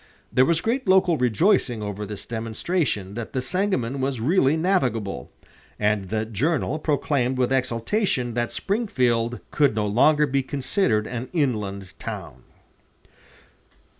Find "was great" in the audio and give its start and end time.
0.45-0.87